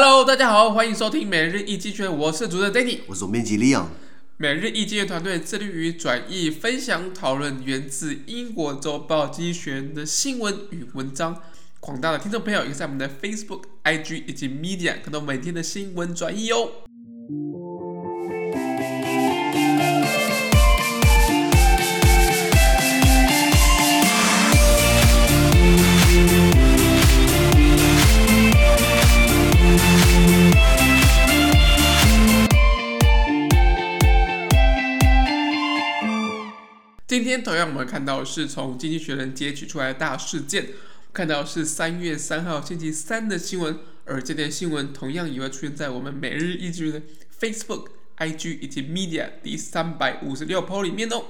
[0.00, 3.86] Hello，大家好，欢迎收听每日一经济学，我是主持人 Danny，我是总编辑 Leon。
[4.36, 11.42] 每日一经济学人团队致力于转译、分享、讨论源自英国周报经济学人的新闻与文章。
[11.80, 16.70] 广大的听众朋友，也在我们的 Facebook、IG 以及 Media 看到每天的新闻转译哦。
[37.18, 40.68] 今天同样，我们看到是从《经济学人》截取出来的大事件，
[41.12, 47.02] 看到是三月三号星期三的新闻，而这条新闻同样也会出现在我们每日一经济学人的
[47.40, 51.24] Facebook、IG 以及 Media 第三百五十六 p 里面哦。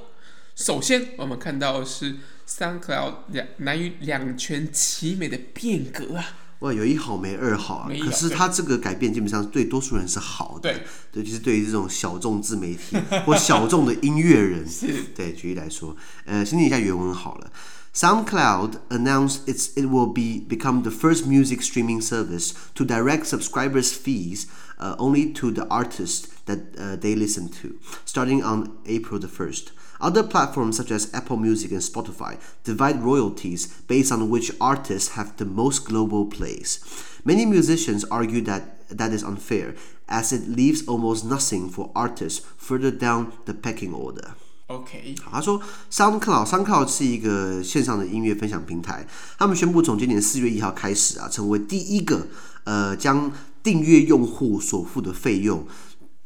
[0.54, 6.47] 首先，我们看到是 SoundCloud 两难于两全其美的变革啊。
[6.59, 7.89] 哇，有一好没二好啊！
[8.01, 14.65] 可是它这个改变基本上对多数人是好的，对，对，就是对于这种小众自媒体或小众的音乐人，
[15.13, 17.51] 对，举例来说，呃，先念一下原文好了。
[17.93, 24.45] SoundCloud announced its it will be become the first music streaming service to direct subscribers' fees,
[24.79, 29.73] uh, only to the artists that uh, they listen to, starting on April the first.
[29.99, 35.37] Other platforms such as Apple Music and Spotify divide royalties based on which artists have
[35.37, 36.79] the most global plays.
[37.23, 39.75] Many musicians argue that that is unfair,
[40.07, 44.35] as it leaves almost nothing for artists further down the pecking order.
[44.67, 49.05] OK，好，他说 SoundCloud，SoundCloud 是一个线上的音乐分享平台。
[49.37, 52.27] 他们宣布从今年四月一号开始啊，成为第一个
[52.65, 55.65] 呃将订阅用户所付的费用。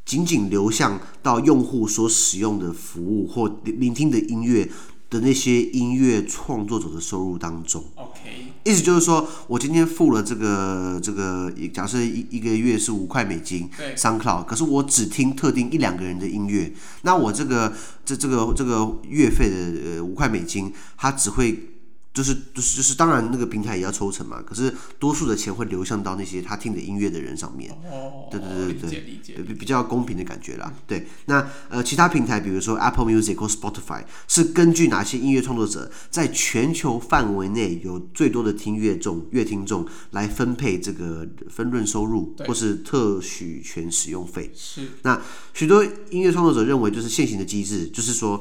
[0.05, 4.69] 仅仅流向到用户所使用的服务或聆听的音乐
[5.09, 7.83] 的那些音乐创作者的收入当中。
[7.95, 8.19] OK，
[8.63, 16.73] 意思就是说，我今天付了这个这个，假设一一个月是五块美金，SoundCloud，可是我只听特定一两个人的音乐，
[17.03, 17.73] 那我这个
[18.03, 21.69] 这这个这个月费的呃五块美金，它只会。
[22.13, 24.39] 就是就是就是，当然那个平台也要抽成嘛。
[24.41, 27.71] 可是多数的钱会流向到那些他听的音乐的人上面。
[27.91, 30.71] 哦，对对对对对，理解理解比较公平的感觉啦。
[30.85, 44.51] 对，那呃其他平台，比如说 Apple Music 或 Spotify，是根据哪些音乐创作者在全球范围内有最多的听乐众、乐听众来分配这个分润收入，或是特许权使用费。
[44.53, 44.87] 是。
[45.01, 45.19] 那
[45.55, 48.39] 许多音乐创作者认为，就是现行的机制，就是说。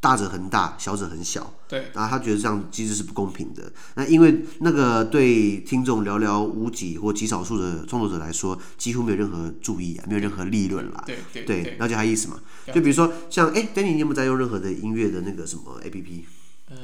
[0.00, 1.52] 大者很大，小者很小。
[1.68, 3.72] 对，然后他觉得这样机制是不公平的。
[3.96, 11.02] 那因为那个对听众寥寥无几或极少数的创作者来说，几乎没有任何注意啊，没有任何利润啦。
[11.06, 12.40] 对对对，了解他意思嘛？
[12.72, 16.22] 就比如说像哎，Danny，你有没有在用任何的音乐的那个什么 APP？
[16.68, 16.76] 呃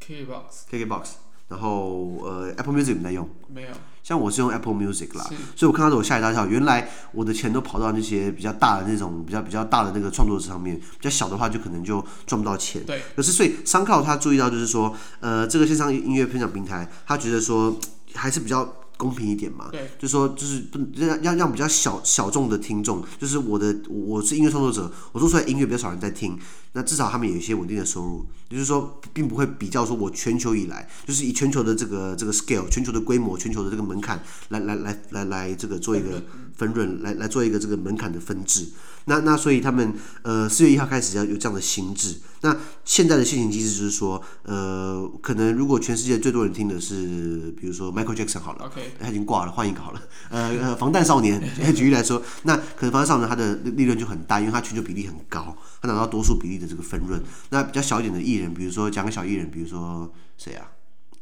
[0.00, 0.70] ，KKBOX。
[0.70, 1.08] KKBOX。
[1.48, 3.28] 然后呃，Apple Music 你在用？
[3.52, 3.68] 没有。
[4.02, 12.82] 像我是用 Apple Music 啦，所以我看到的我吓一大跳，原来我的钱都跑到那些比较大的那种比较比较大的那个创作者上面，比较小的话就可能就赚不到钱。
[12.84, 13.02] 对。
[13.14, 17.76] 可是所以 SoundCloud 他注意到就是说，呃，这个线上音乐分享平台，他觉得说
[18.14, 18.74] 还是比较。
[18.98, 26.36] 公平一点嘛，对，就是说就是不让让让比较小小众的听众，就是我的我是音乐创作者，我做出来音乐比较少人在听，
[26.72, 36.20] 那至少他们有一些稳定的收入，也就是说并不会比较说我全球以来，就是以全球的这个这个 scale，全球的规模，全球的这个门槛来来来来来这个做一个
[36.56, 38.66] 分润，来来做一个这个门槛的分制。
[39.08, 39.92] 那那所以他们
[40.22, 42.16] 呃四月一号开始要有这样的新制。
[42.42, 50.00] 那现在的现行机制就是说，呃，可能如果全世界最多人听的是，比如说 Michael Jackson 好了，OK，他已经挂了，换一个好了。
[50.30, 51.42] 呃呃，防弹少年，
[51.74, 57.20] 举例来说，那可能防弹少年他的利润就很大，因为他全球比例很高，他拿到多数比例的这个分润。
[57.50, 60.68] 那比较小一点的艺人，比如说讲个小艺人，比如说谁啊？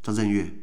[0.03, 0.53] 张震岳。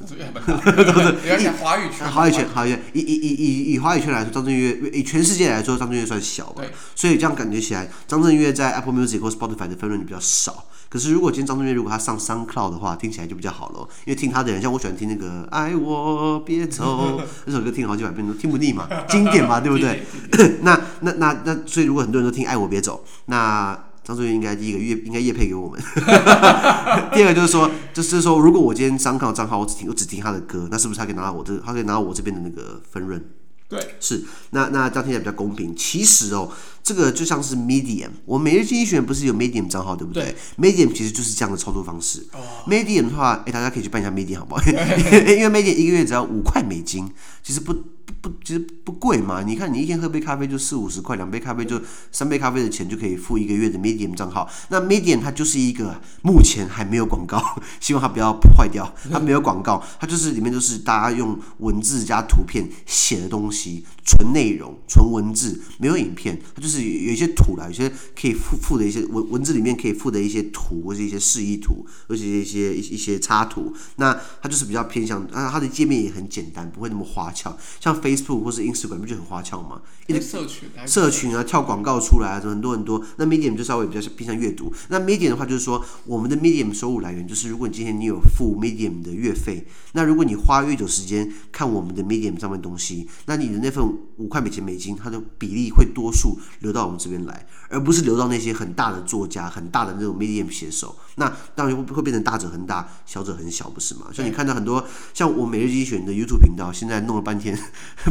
[0.06, 6.62] 都是以华语圈，华语圈，华语圈，以以以以以华语圈来说，张震岳以全世界来说，张震岳算小吧。
[6.94, 10.64] 所以这样感觉起来，张震岳在 Apple Music 或 Spotify 的分润比较少。
[10.88, 13.80] 可是如果今天张震岳如果他上 SoundCloud 的话，听起来就比较好了。
[14.06, 20.02] 因为听他的人，像我喜欢听那个《爱我别走》那首歌，听好几百遍都听不腻嘛，经典嘛，对不对？
[20.62, 23.78] 那那那那，所以如果很多人都听《爱我别走》，那。
[24.02, 25.80] 张震岳应该第一个月应该业配给我们。
[27.12, 33.22] 第二个就是说，就是说，如果我今天 SoundCloud 账号我只听我只听他的歌，那是不是他可以拿到我这他可以拿到我这边的那个分润？
[33.68, 34.24] 对，是。
[34.50, 35.76] 那那这样听起来比较公平。
[35.76, 36.50] 其实哦，
[36.82, 42.26] 这个就像是 Medium，我每日经济学人不是有 Medium 账号对不对，对？Medium 其实就是这样的操作方式。
[42.32, 44.62] 哦、Medium 的话，哎，大家可以去办一下 Medium 好不好？
[44.66, 47.10] 因为 Medium 一个月只要五块美金，
[47.42, 47.74] 其实不。
[48.20, 49.42] 不，其实不贵嘛。
[49.42, 51.80] 你看，你一天喝杯咖啡就四五十块，两杯咖啡就
[52.10, 54.46] 三杯咖啡的钱就可以付一个月的 Medium 账号。
[54.68, 57.40] 那 Medium 它就是一个目前还没有广告，
[57.80, 58.92] 希望它不要坏掉。
[59.10, 66.38] 它没有广告，它就是里面都是大家用文字加图片写的东西，纯内容、纯文字，没有影片。
[66.54, 67.88] 它就是有一些图啦，有些
[68.20, 73.72] 可以附附的一些文文字里面可以附的一些图，或者一些示意图，或者一些一些插图。
[73.96, 78.00] 那它就是比较偏向啊，它的界面也很简单，不会那么花俏，像。
[78.00, 79.82] Facebook 或是 Instagram 不就很花俏吗？
[80.20, 83.04] 社群，社群啊，跳广告出来啊，很多很多。
[83.16, 84.72] 那 Medium 就稍微比较偏向阅读。
[84.88, 93.86] 那 Medium 的话，就是说我们的 Medium 收入来源，就是如果你今天你有付 Medium 的月费，那如果你花越久时间看我们的 Medium 上面东西，那你的那份
[94.16, 100.96] 五块美金美金，它的比例会多数流到我们这边来，而不是流到那些很大的作家、很大的那种 Medium 写手。
[101.16, 104.06] 那当然会会变成大者很大，小者很小，不是吗？
[104.12, 107.58] 像你看到很多像我每日精选的 YouTube 频道，现在弄了半天。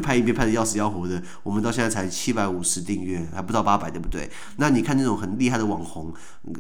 [0.04, 4.30] 拍影片拍的要死要活的，我们到现在才七百五十订阅，还不到八百，对不对？
[4.58, 6.14] 那你看那种很厉害的网红，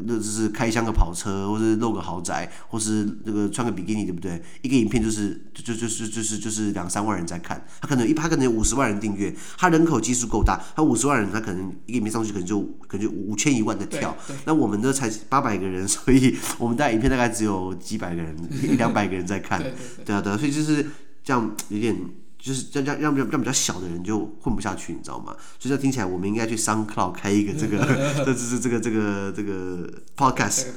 [0.05, 4.41] 那就是开箱个跑车，或是露个豪宅，或是那个穿个比基尼，对不对？
[4.61, 14.15] 一个影片就是就就就是就是就是两三万人在看，他可能一拍可能有五十万人订阅，他人口基数够大，他五十万人，他可能一个影片上去可能就可能就五千一万的跳。
[14.45, 19.61] 那我们呢才八百个人， 所以我们带影片大概只有几百个人，一 两百个人在看。
[20.05, 20.85] 对，啊，对啊，所以就是
[21.23, 21.95] 这样有点。
[22.41, 25.35] 就是这样，这样让让让比较小的人就混不下去，你知道吗？
[25.59, 27.79] 所以这听起来，我们应该去 SoundCloud 开一个这个，
[28.25, 29.85] 这这是这个这个这个
[30.15, 30.67] podcast。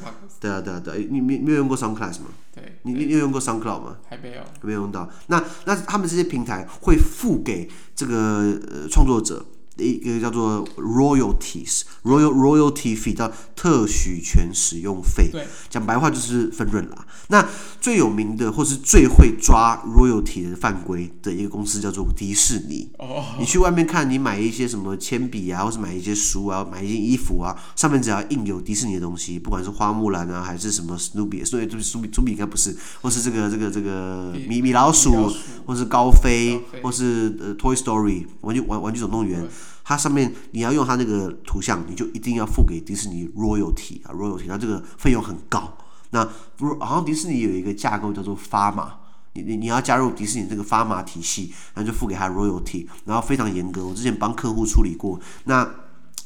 [0.40, 2.30] 对啊对啊对啊，你没没有用过 SoundCloud 吗？
[2.52, 2.80] 对。
[2.82, 3.96] 你你有用过 SoundCloud 吗？
[4.08, 4.42] 还没有。
[4.62, 5.08] 没有用到。
[5.28, 9.46] 那那他们这些平台会付给这个呃创作者。
[9.76, 15.30] 一个叫做 royalties，royal royalty fee 叫特许权使用费。
[15.32, 17.06] 对，讲白话就是分润啦。
[17.28, 17.48] 那
[17.80, 22.90] 最有名的或是最会抓 royalty 的犯规的一个公司叫做迪士尼。
[22.98, 23.24] 哦。
[23.38, 35.32] 你去外面看，你买一些什么铅笔啊，或是买一些书啊，买一件衣服啊，上面只要印有迪士尼的东西，不管是花木兰啊，还是什么 Snoopy，所以就是 Snoopy Snoopy 应该不是，或是这个这个这个米米老鼠，
[35.64, 39.42] 或是高飞，高飞或是呃 Toy Story 玩具玩玩具总动员。
[39.84, 45.76] 它上面你要用它那个图像，你就一定要付给迪士尼 royalty 啊 royalty，那这个费用很高。
[46.10, 46.24] 那
[46.56, 48.94] 不好像迪士尼有一个架构叫做发码
[49.34, 53.86] 你你你要加入迪士尼这个发码体系，然后就付给他 royalty，然后非常严格。
[53.86, 55.64] 我之前帮客户处理过，那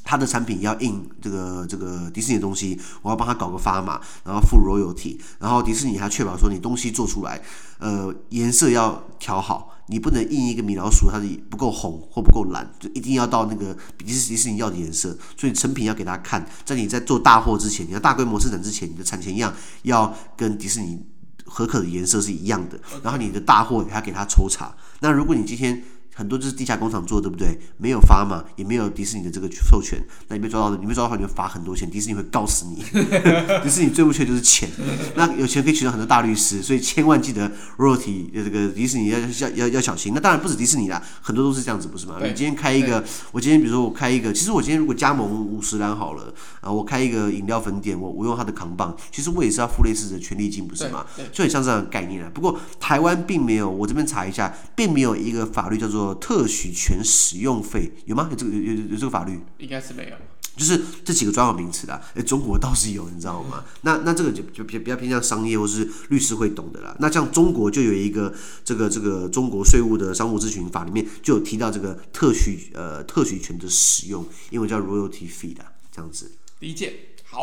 [0.06, 7.42] 他的产品要印这个这个迪士尼的东西，我要帮他搞个 FAMA，然后付 royalty，然后迪士尼还确保说你东西做出来，
[7.80, 9.72] 呃，颜色要调好。
[9.88, 15.16] 你不能印一个米老鼠，它是不够红或不够蓝，就一定要到那个迪士迪士尼要的颜色。
[15.36, 21.00] 所以成品要给他看，在你在做大货之前，你要大规模生产之前，你的产前样要跟迪士尼
[21.44, 22.76] 合可的颜色是一样的。
[23.04, 24.74] 然后你的大货还要给他抽查。
[24.98, 25.80] 那如果你今天
[26.16, 27.58] 很多就是地下工厂做，对不对？
[27.76, 32.82] 没有发嘛，也没有迪士尼的这个授权，那你被抓到的，你被抓到的话，你就罚很多钱，迪士尼会告死你。
[33.62, 34.66] 迪士尼最不缺就是钱，
[35.14, 40.14] 那有钱可以请到很多大律师，所以千万记得 royalty 这个迪士尼要要要要小心。
[40.14, 42.14] 那当然不止迪士尼啦，很多都是这样子，不是吗？
[42.22, 51.04] 你今天开一个，我今天比如说我开一个，其实我今天如果加盟五十兰好了啊，我开一个饮料分店，我我用他的扛棒，其实我也是要付类似的权利金，不是吗？
[51.30, 52.30] 就很像这样的概念啊。
[52.32, 56.96] 不过台湾并没有，我这边查一下，并没有一个法律叫做特许权。
[57.02, 58.28] 使用费有吗？
[58.30, 59.40] 有这个有有有这个法律？
[59.58, 60.16] 应该是没有，
[60.56, 62.02] 就是这几个专有名词啦。
[62.14, 63.64] 诶，中国倒是有，你知道吗？
[63.64, 66.96] 嗯、那那这个就就比较偏向商业或是律师会懂的啦。
[66.98, 76.32] 那像中国就有一个这个这个中国税务的商务咨询法里面就有提到这个特许呃特许权的使用，英文叫 royalty fee 的这样子。
[76.58, 77.14] 理解。
[77.24, 77.40] 好，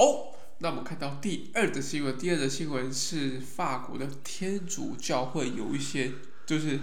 [0.59, 6.11] 那我们看到第二的新闻，第二的新闻是法国的天主教会有一些
[6.45, 6.79] 就是。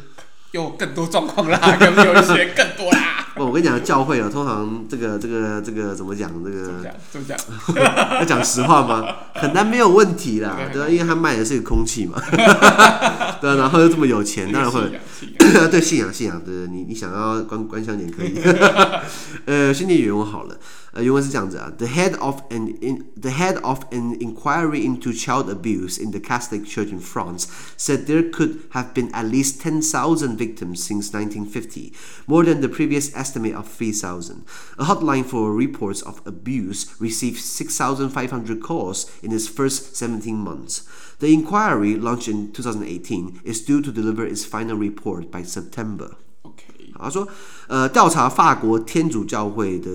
[0.52, 3.26] 有更多状况啦， 有没有一些更多啦？
[3.37, 6.28] 不，我跟你讲，教会啊，通常这个这个这个怎么讲？
[6.45, 6.92] 这个怎么讲？
[7.12, 7.38] 怎么讲？
[8.19, 9.04] 要讲实话吗？
[9.35, 10.88] 很难没有问题啦， 对吧？
[10.88, 12.21] 因为他卖的是个空气嘛，
[13.40, 15.00] 对啊，然后又这么有钱，当然会
[15.71, 18.35] 对信仰信仰，对你你想要关关香点可以。
[19.47, 20.57] 呃，心理原文好了。
[20.94, 26.65] 呃，原文是这样子啊，The head of an in the head of an inquiry into child abuse in the Catholic
[26.65, 31.92] Church in France said there could have been at least 10,000 victims since 1950,
[32.27, 34.46] more than the previous estimate of 3,000.
[34.80, 40.84] A hotline for reports of abuse received 6,500 calls in its first 17 months.
[41.20, 46.15] The inquiry, launched in 2018, is due to deliver its final report by September.
[46.99, 47.26] 他说
[47.68, 49.90] ：“呃，调查法国天主教会的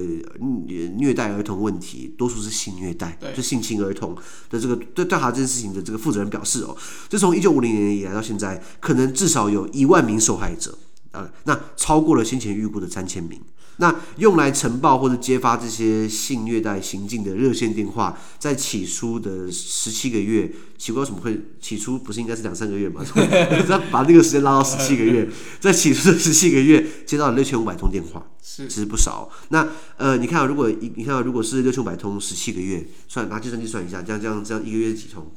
[0.97, 4.15] 虐待儿童问题，多数是性虐待，就性侵儿童
[4.49, 6.75] 的这个对调查这件事情的这个负责人表示，哦，
[7.09, 10.77] 自从一九五零年以来到现在，可能至少有一万名受害者。”
[11.11, 13.41] 呃，那超过了先前预估的三千名。
[13.77, 23.03] 那用来呈报或者揭发这些性虐待行径的热线电话，在起初的十七个月，奇怪为什么会起初不是应该是两三个月吗？
[23.67, 25.29] 他把那个时间拉到十七个月，
[25.59, 29.29] 在起初的十七个月接到了六千五百通电话，是其实不少。
[29.49, 29.67] 那
[29.97, 35.29] 呃，你看啊，如果一你看啊，如果是六千五百通十七个月，算拿计算机算一下，这样这样这样一个月几通？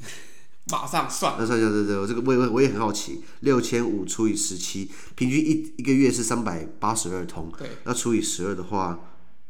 [0.71, 8.99] 马上算，那算一下，对对，我这个我也我也很好奇，六千五除以十七，平均一一个月是三百八十二通，对，那除以十二的话，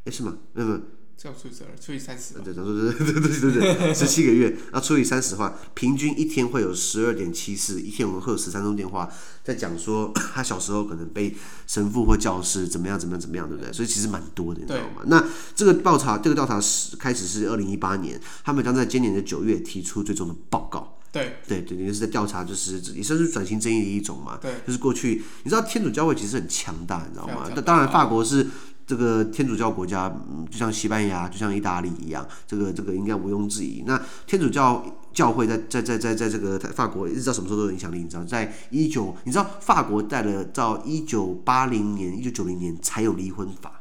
[0.04, 0.37] 哎是吗？
[0.54, 0.82] 嗯，
[1.16, 9.10] 这要除以十二，除以三十，对，对对对对对，十七个月，那除以三十话，平均一天会有十二点七四，一天我们会有十三通电话
[9.42, 11.34] 在讲说 他小时候可能被
[11.66, 13.72] 神父或教师怎么样怎么样怎么样，对不对？
[13.72, 15.02] 所以其实蛮多的，你知道吗？
[15.06, 20.98] 那这个调查这个调查始开始是二零一八年，他们将在今年的九月提出最终的报告。
[21.10, 24.38] 对对对，你是在调查，就是也算是转型正义的一种嘛。
[24.40, 27.50] 对，就是过去你知道天主教会其实很强大，你知道吗？
[27.54, 28.46] 那当然，法国是
[28.86, 33.84] 这个天主教国家，嗯，就像西班牙，就像意大利一样，这个这个应该毋庸置疑。
[33.86, 37.98] 那天主教教会在在在在在这个法国一直到什么时候都有影响力？
[37.98, 43.72] 你知道，在一九，你知道法国带了到一九八零年、一九九零年才有离婚法。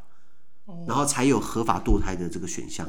[0.86, 2.86] 然后才有合法堕胎的这个选项，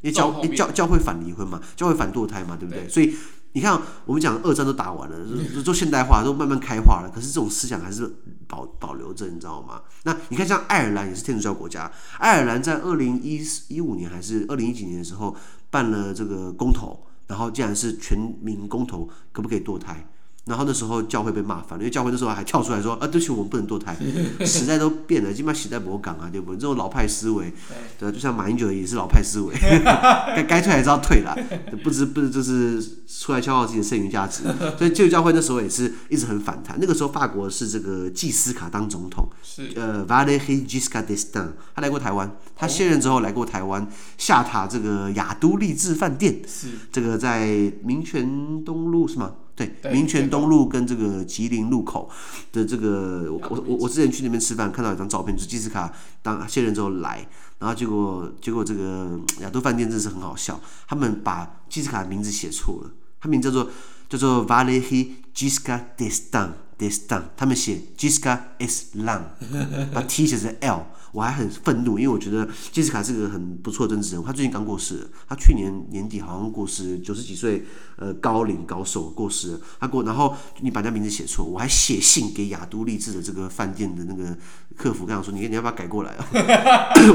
[0.00, 2.82] 因为教教教会反离婚嘛，教会反堕胎嘛，对不对？
[2.82, 3.14] 对，所以
[3.54, 5.16] 你看，我们讲二战都打完了，
[5.54, 8.12] 就就现代化，都慢慢开化了，可是这种思想还是
[8.48, 9.80] 保保留着，你知道吗？
[10.02, 15.36] 那你看，像爱尔兰也是天主教国家，爱尔兰在二零一一五年还是二零一几年的时候
[15.70, 20.04] 办了这个公投，然后竟然是全民公投，可不可以堕胎？
[20.46, 23.96] 然后那时候教会被骂翻了，因为教会那时候还跳出来说：“啊，对不起，我们不能堕胎。
[24.44, 26.56] ”时代都变了，基本上时代不港啊，对不对？
[26.58, 27.50] 这种老派思维，
[27.98, 29.54] 对，就像马英九也是老派思维，
[30.36, 31.34] 该该退还是要退了，
[31.82, 34.42] 不知不知就是出来消耗自己的剩余价值。
[34.76, 36.76] 所以基督教会那时候也是一直很反弹。
[36.78, 49.32] 那个时候法国是这个季斯卡当总统，是呃，Valery Giscard d'Estaing，他来过台湾，他卸任之后来过台湾，下榻这个亚都丽致饭店，是这个在民权东路是吗？
[49.56, 52.10] 对，民权东路跟这个吉林路口
[52.52, 55.92] 的这个，我我我之前去那边吃饭，看到一张照片，就是季斯卡
[56.22, 57.26] 当卸任之后来，
[57.60, 63.70] 然后结果结果这个亚都饭店真的是很好笑，他们把季斯卡的名字写错了，他名字叫做
[64.08, 69.22] 叫做 Valery Giscard d'Estaing d'Estaing，他们写 Giscard d'Estaing，
[69.92, 70.86] 把 T 写成 L。
[71.14, 74.26] 我还很愤怒，因为我觉得杰斯卡是个很不错的政治人物。
[74.26, 77.64] 他最近刚过世，他去年年底好像过世，九十几岁，
[77.96, 79.60] 呃，高龄高寿过世了。
[79.78, 84.36] 他过，然后你把他名字写错，我还写信给亚都丽志的这个饭店的那个
[84.76, 86.26] 客服，跟他说你你要不要改过来啊？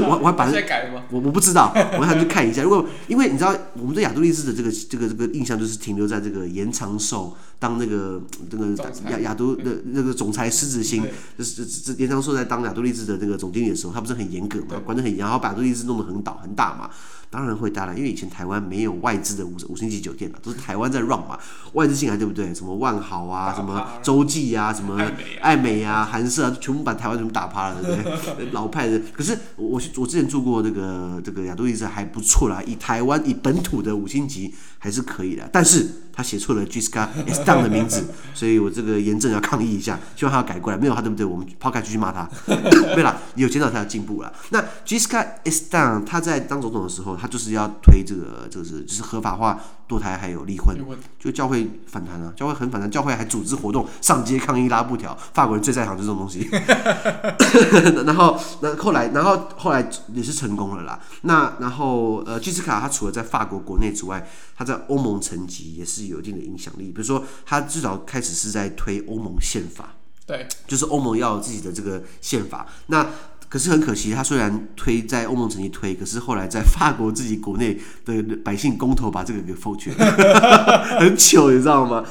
[0.00, 1.04] 我我还把它改了吗？
[1.10, 2.62] 我我不知道，我还去看一下。
[2.62, 8.74] 如果因为你知道，我们对亚都丽志的这个这个这个印象就是停留在这个延长寿当那个那个
[9.10, 11.04] 亚亚都的那个总裁施执行，
[11.38, 13.92] 就是这这严长寿在当亚都丽致的那个总经理的时候。
[13.92, 16.88] 他不是很严格嘛，管得很严，然后把亚都丽致弄得很倒很大嘛，
[17.30, 21.38] 当然会大了，因为以前台湾没有外资的五五星级酒店了，都是台湾在 run 嘛，
[21.74, 22.52] 外资进来对不对？
[22.52, 25.00] 什么万豪啊，什么洲际啊，什么
[25.40, 28.02] 爱美啊、韩舍啊，全部把台湾全部打趴了，对不
[28.36, 28.50] 对？
[28.52, 41.24] 老派的，可是我我之前住过这个这个亚都丽舍还不错啦，以台湾以本土的五星级还是可以的，但是他写错了 Giscard d'Estaing 的名字， 所以我这个严正要抗议一下，希望他要改过来，没有他对不对？
[41.24, 44.32] 我们抛开继续骂他， 对了，有见到他的进步了。
[44.50, 50.76] 那 Giscard d'Estaing 他在当总统的时候，他就是要推这个，就是就是合法化堕胎还有离婚，
[51.18, 56.48] 就教会反弹了，教会很反弹，教会还组织活动上街抗议拉布条，法国人最在行就这种东西。
[58.06, 61.00] 然后那后来，然后后来也是成功了啦。
[61.22, 66.90] 那然后呃，基斯卡他除了在法国国内之外，他在欧盟层级也是有一定的影响力。
[66.90, 69.94] 比如说，他至少开始是在推欧盟宪法，
[70.26, 72.66] 对，就是欧盟要有自己的这个宪法。
[72.86, 73.06] 那
[73.50, 79.92] 可是很可惜，他虽然推在欧盟层级推，可是后来在法国自己国内的百姓公投把这个给否决，
[81.00, 82.04] 很糗，你知道吗？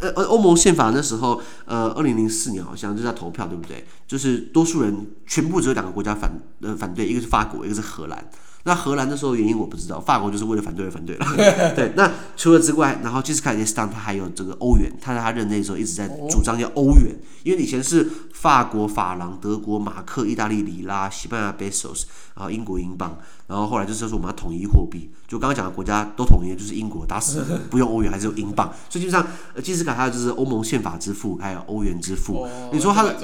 [0.00, 3.86] 呃呃，欧盟宪法那时候，呃，二零零四年好像就在投票，对不对？
[4.06, 8.22] 就是多数人全部只有两个国家反呃反对，一个是法国，一个是荷兰。
[8.64, 11.26] 那荷兰的时候原因我不知道，法国就是为了反对而反对了。
[11.76, 22.04] 对，那除了之外，然后基斯卡尼斯坦他还有这个欧元，他在他任内的时候一直在主张要欧元，因为以前是法国法郎、德国马克、意大利里拉、西班牙 pesos，
[22.34, 28.72] 然后英国英镑，然后后来就是说我们要统一货币，就刚刚讲的国家都统一，就是英国打死 不用欧元，还是用英镑。
[28.90, 29.26] 所以基本上，
[29.62, 32.48] 基斯卡他就是欧盟宪法之父，还有欧元之父。
[32.72, 33.16] 你说他的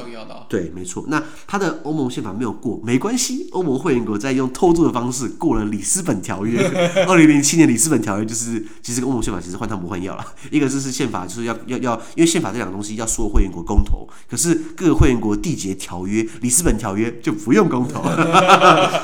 [0.48, 1.04] 对，没错。
[1.08, 5.28] 那他的欧盟宪法没有过没关系，欧盟会员国在用偷渡的方式。
[5.30, 6.60] 过了里斯本条约。
[7.08, 10.24] 二零零七年里斯本条约就是其实跟欧盟宪法其实换汤不换药了。
[10.50, 18.02] 一个就是宪法就是要要要，因为宪法这两个东西要所有会员国公投，可是各个会员国缔结条约，里斯本条约就不用公投，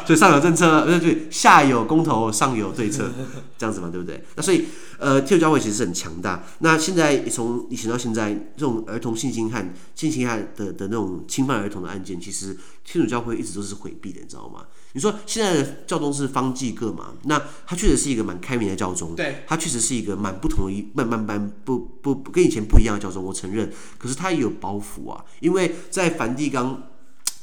[0.07, 3.11] 所以上有政策，对对，下有公投，上有对策，
[3.57, 4.23] 这样子嘛，对不对？
[4.35, 4.65] 那所以。
[4.99, 6.43] 呃，天主教会其实是很强大。
[6.61, 14.65] 那现在从以前到现在，这种儿童性侵害、性侵害的的那种侵犯儿童的案件，其实天主教会一直都是回避的，你知道吗？
[14.95, 17.13] 你说现在的教宗是方济各嘛？
[17.25, 23.71] 那他确实是一个蛮开明的教宗，对，他确实是一个蛮不同于、蛮蛮蛮不不跟以前不一样的教宗，我承认。
[23.99, 26.83] 可是他也有包袱啊，因为在梵蒂冈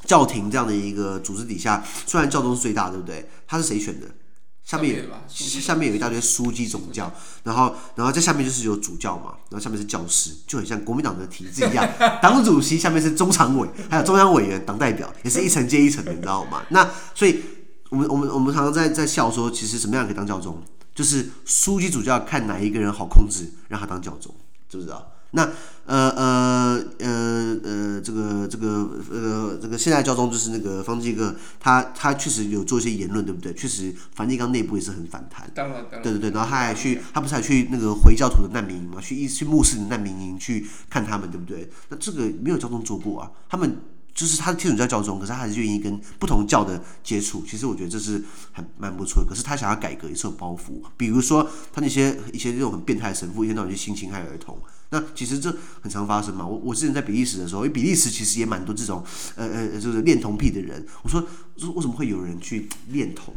[0.06, 3.30] 教廷这样的一个组织底下，虽然教宗是最大，对不对？
[3.48, 4.08] 他是谁选的？
[4.64, 5.04] 下面有
[5.38, 7.12] 下面有一大堆枢机总教，
[7.44, 11.86] 然后然后在下面就是有主教嘛，然后下面是教师，就很像国民党的体制一样。
[12.24, 16.64] 党主席下面是中常委，还有中央委员、党代表，也是一层接一层的，你知道吗？
[16.70, 17.42] 那所以
[17.90, 20.64] 我们我们我们常常在在笑说，其实什么样可以当教宗？
[20.96, 24.34] 就是枢机主教看哪一个人好控制，让他当教宗，
[24.70, 25.12] 知不知道？
[25.36, 25.44] 那
[25.86, 33.54] 呃呃呃呃，这个这个呃这个现在教宗就是那个方济各，他他确实有做一些言论，对不对？
[33.54, 35.50] 确实梵蒂冈内部也是很反弹。
[35.54, 36.02] 当然，当然。
[36.02, 39.02] 对对对，然后他还去，他不是还去那个回教徒的难民营嘛？
[39.02, 41.70] 去一去穆斯林难民营去看他们，对不对？
[41.90, 43.78] 那这个没有教宗做过啊，他们。
[44.16, 47.44] 就是他是天主教教宗，可是他还是愿意跟不同教的接触。
[47.50, 49.28] 其实我觉得这是很蛮不错的。
[49.28, 54.56] 可是他想要改革也是有包袱，比如说他那些一些这种很变态的神父，一天到晚去性侵害儿童。
[54.94, 56.46] 那其实这很常发生嘛。
[56.46, 59.04] 我我之前在比利时的时候，因为比利时其实也蛮多这种
[59.36, 60.86] 呃呃就是恋童癖的人。
[61.02, 63.34] 我说说为什么会有人去恋童？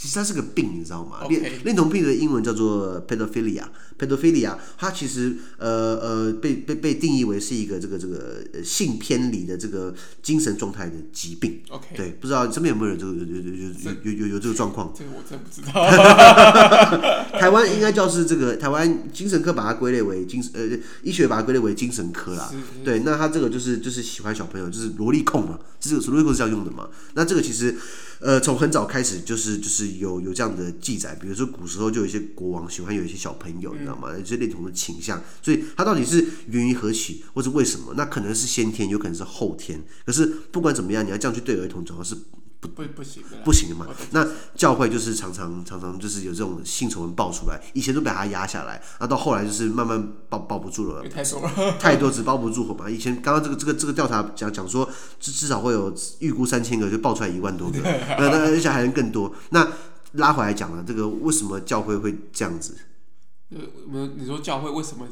[0.00, 1.26] 其实它是个病，你知道吗？
[1.28, 11.60] 恋恋童癖的英文叫做 pedophilia，pedophilia，它其实呃呃被被被定义为是一个这个这个性偏离的这个精神状态的疾病。
[11.68, 11.94] Okay.
[11.94, 14.90] 对，不知道身边有没有人这个有有有有有有有这个状况？
[14.96, 15.70] 这个我真不知道。
[17.38, 22.50] 台湾应该叫是这个台湾精神科把它归类为精神呃医学把它归类为精神科啦。
[22.82, 26.88] 对，那他这个就是就是喜欢小朋友，就是萝莉控嘛，这个萝莉控是这样用的嘛。
[27.12, 27.76] 那这个其实。
[28.22, 34.16] 呃，从很早开始就是就是有有这样的记载，比如说古时候就有一些国王喜欢有一些小朋友，你知道吗？
[34.16, 37.94] 有些恋童的倾向，所以他到底是源于何起，或者为什么？
[37.96, 39.82] 那可能是先天，有可能是后天。
[40.06, 42.16] 可是不管怎么样，你要这样去对儿童，主要是。
[42.60, 43.86] 不不不行的，不行的嘛。
[44.10, 52.88] 那教会就是常常常常就是有这种性丑闻爆出来，以前都被他压下来，那到后来就是慢慢包包不住了，太多了， 太多只包不住火嘛。
[52.88, 57.78] 以前刚刚这个这个这个调查讲讲说，至至少会有预估三千个，就爆出来一万多个，
[58.18, 59.34] 那那而且还能更多。
[59.50, 59.66] 那
[60.12, 62.76] 拉回来讲了，这个为什么教会会这样子？
[63.50, 63.58] 呃，
[64.16, 65.06] 你说教会为什么？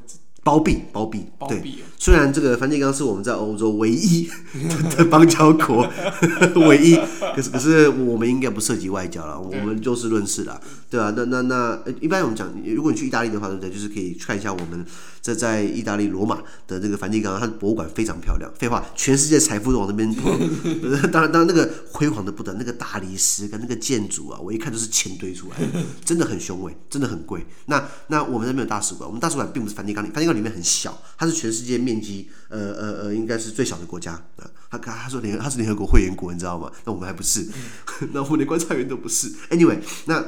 [0.49, 1.63] 包庇，包庇，对。
[1.99, 4.27] 虽然这个梵蒂冈是我们在欧洲唯一
[4.97, 5.87] 的邦交国，
[6.67, 6.97] 唯一，
[7.35, 10.59] 可是可是我们应该不涉及外交了，我们就事论事了，
[10.89, 13.69] 对啊，那那那一般我们讲，如果你去意大利的话，对不对？
[13.71, 14.87] 就是可以看一下我们
[15.21, 18.49] 这在意大利罗马的这个梵蒂冈，它的博物馆非常漂亮。
[18.57, 20.31] 废话，全世界财富都往那边跑。
[21.13, 27.45] 当然，当然那个辉煌的不得，那个大理石跟那个建筑啊，我一看就是钱堆出来的，真的很雄伟，真的很贵。
[27.67, 34.51] 那那我们那边有大使馆，我们大使馆并不是梵蒂冈里，梵蒂冈里面很小，它是全世界面积呃呃呃应该是最小的国家啊。
[34.71, 36.71] 他他说联他是联合国会员国，你知道吗？
[36.85, 37.47] 那我们还不是，
[38.13, 39.33] 那我们连观察员都不是。
[39.49, 40.23] Anyway，那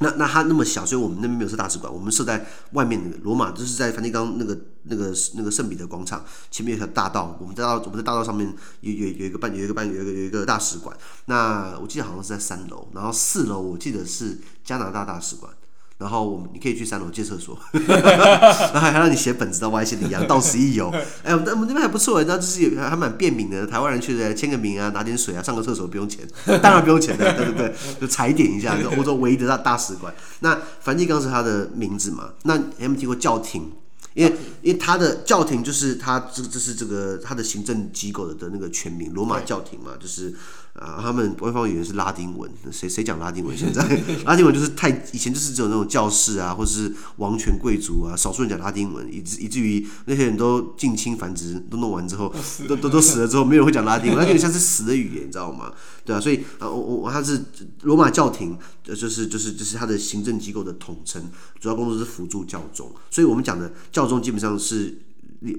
[0.00, 10.96] 那那它那么小，所以我们那边没有设大使馆，我们设在外面的罗马，就是在梵蒂冈那个那个那个圣彼得广场前面有条大道，我们在道我们在大道上面有有有一个办有一个办有一个有一个大使馆。
[11.26, 15.52] 那我记得好像是在三楼，然后四楼我记得是加拿大大使馆。
[15.98, 20.88] 然后我们你可以去三楼借厕所， 然后还让你写本子到外线的一样，到此一游。
[21.24, 23.66] 哎，我们我们那边还不错，那就是有还蛮便民的。
[23.66, 26.24] 台湾人去的签个名啊，拿点水啊，上个厕所不用钱，
[26.62, 28.80] 当然不用钱的，对对对，就踩点一下。
[28.80, 32.30] 就欧洲唯一的大大使馆，那梵蒂冈是他的名字嘛？
[32.44, 33.72] 那你有没有听过教廷？
[34.14, 34.32] 因为
[34.62, 40.32] 因为他的教廷就是他这这是这个他的行政机构的的那个全名，罗马教廷嘛，就是。
[40.78, 43.56] 啊，他们官方语言是拉丁文，谁谁讲拉丁文？
[43.56, 43.82] 现在
[44.24, 52.32] 拉丁文就是太以前就是只有那种教士啊，或者是王权贵族啊，少数人讲拉丁文，以至以至于那些人都近亲繁殖都弄完之后，
[52.68, 55.72] 都都都死了之后，没有人会讲拉丁文，那有点像是死的语言，你知道吗？
[56.04, 57.42] 对啊，所以啊，我我他是
[57.82, 61.22] 罗马教廷，就是就是就是他的行政机构的统称，
[61.58, 65.00] 主要工作是辅助教宗，所以我们讲的教宗基本上是。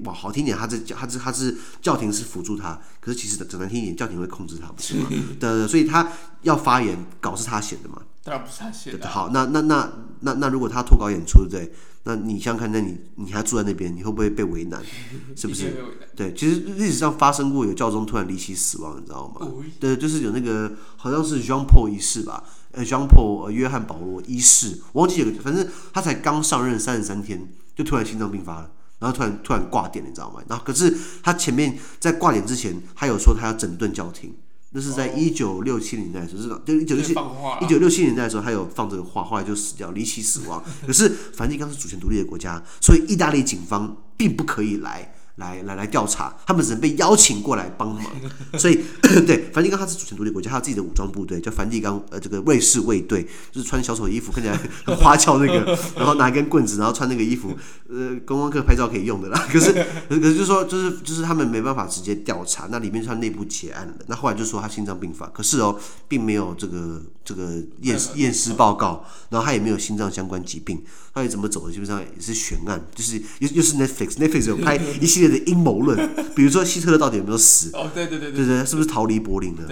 [0.04, 5.08] 哇，好听点，他这教，他是他是教廷是辅助他，可是其实整难听一点，教廷会控制他，不是吗？
[5.40, 6.12] 对，所以他
[6.42, 8.02] 要发言，稿是他写的嘛？
[8.22, 9.08] 当然不是他写的。
[9.08, 11.72] 好，那那那那那如果他脱稿演出，对，
[12.04, 14.82] 那你想想看，那你你还住在那边，你会不会被为难？
[15.34, 15.74] 是不是？
[16.14, 19.46] 对，其实历史上发生过有教宗突然离奇死亡，你知道吗？
[19.80, 22.44] 对，就是有那个好像是 Jean Paul 一世吧。
[22.72, 30.40] 呃，Jean Paul 呃约翰保罗一世，我忘记有个，反正他才刚上任三十三天，就突然心脏病发了，然后突然突然挂电，你知道吗？
[30.48, 34.32] 然后可是他前面在挂点之前，他有说他要整顿教廷。
[34.72, 37.12] 那是在一九六七年代的时候，就一九六七
[37.60, 40.62] 一九六七年代的时候，他有放这个话，后来就死掉，离奇死亡。
[40.86, 45.12] 可是梵蒂冈是主权独立的国家，所以意大利警方并不可以来。
[45.36, 48.04] 来来来调查，他们只能被邀请过来帮忙，
[48.58, 48.78] 所以
[49.26, 57.56] 对梵蒂冈它是主权独立国家，它有自己的武装部队叫梵蒂冈呃这个卫士卫队，就是穿小丑衣服看起来 很花俏那个，然后拿一根棍子，然后穿那个衣服，
[57.88, 59.38] 呃观光客拍照可以用的啦。
[59.50, 59.72] 可是
[60.08, 70.82] 可是就是说就是就是他们没办法直接调查，那里面是他内部结案了，那后来就说他心脏病发，可是哦并没有这个这个验验尸报告，然后他也没有心脏相关疾病，
[71.14, 75.29] 到底怎么走的基本上也是悬案，就是又又是 Netflix Netflix 有拍一系列。
[75.30, 75.96] 的阴谋论，
[76.34, 77.70] 比如说希特勒到底有没有死？
[77.74, 79.62] 哦，对对对对对，是不是逃离柏林了？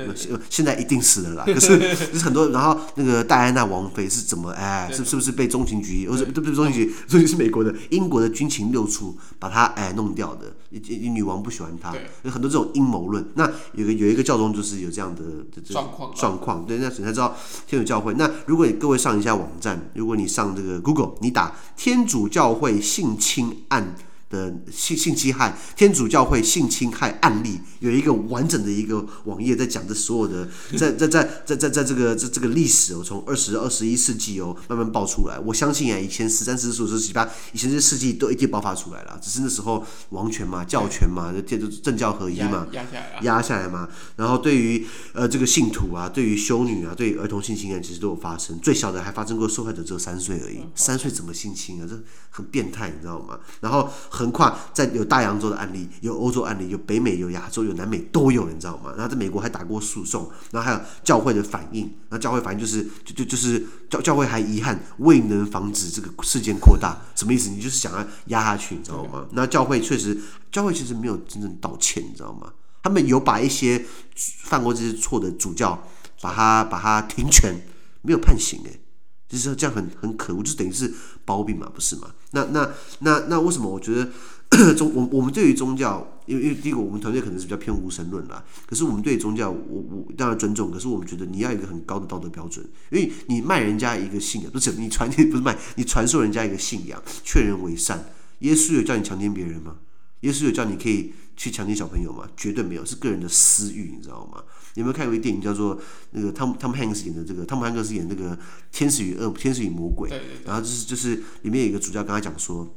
[0.49, 1.45] 现在一定死了啦。
[1.49, 4.51] 可是就是很多，然后那个戴安娜王妃是怎么？
[4.53, 6.09] 哎，是是不是被中情局？
[6.09, 6.55] 或者对不对？
[6.55, 10.53] 中情局，中情局是美国的，英国的军情六处把他哎弄掉的。
[10.71, 13.27] 女王不喜欢他，有很多这种阴谋论。
[13.35, 15.23] 那有个有一个教宗就是有这样的
[15.65, 16.67] 状况状况。
[16.67, 17.35] 对，那你才知道
[17.67, 18.13] 天主教会。
[18.15, 23.97] 那如果你各位上一下网站，如果你上这个 Google，你打天主教会性侵案。
[24.31, 35.39] 的性性侵害，天主教会性侵害案例有一个完整的一个网页在讲这所有的，在在在在在在这个这这个历史哦，从二十二十一世纪哦慢慢爆出来。
[35.39, 43.89] 我相信啊，以前十三、十四、十七、八，以前这世纪都已经爆发出来了，只是那时候王权嘛、教权嘛，这就政教合一嘛，压下来，压下来嘛。
[44.17, 48.59] 然后对于呃这个信徒啊，对于修女啊，对于儿童性侵案，其实都有发生。
[48.61, 51.87] 最小的还发生过受害者只有三岁而已，三岁怎么性侵啊？
[51.89, 53.39] 这很变态，你知道吗？
[53.61, 53.89] 然后。
[54.19, 58.93] 横跨在有大洋洲的案例，有欧洲案例，有北美，有亚洲，有南美都有，你知道吗？
[58.97, 67.49] 然后在美国还打过诉讼，然后还有教会的反应，那教会反应就是就就就是教教会还遗憾未能防止这个事件扩大，什么意思？
[67.51, 69.25] 你就是想要压下去，你知道吗？
[69.33, 70.19] 那教会确实，
[70.51, 72.53] 教会其实没有真正道歉，你知道吗？
[72.83, 73.85] 他们有把一些
[74.17, 75.81] 犯过这些错的主教，
[76.21, 77.55] 把他把他停权，
[78.03, 78.81] 没有判刑，诶。
[79.29, 80.93] 就是这样很很可恶，就等于是
[81.25, 82.09] 包庇嘛，不是吗？
[82.33, 84.11] 那那那那为什么我觉得
[84.75, 98.13] 宗我我们对于宗教，因为因为第一个我们团队可能是比较偏无神论啦，可是我们对宗教，我我当然尊重，可是我们觉得你要一个很高的道德标准，因为你卖人家一个信仰，不是你传递 不是卖，你传授人家一个信仰，劝人为善。
[98.41, 99.77] 耶稣有叫你强奸别人吗？
[100.21, 102.29] 耶稣有叫你可以去强奸小朋友吗？
[102.37, 104.43] 绝对没有，是个人的私欲，你知道吗？
[104.75, 108.37] 有没有看过一个电影叫做那个汤姆汤姆汉克斯演的这个汤姆汉克斯演那个
[108.73, 110.11] 天使与恶天使与魔鬼，
[110.45, 112.69] 然后就是就是里面有一个主教跟他讲说，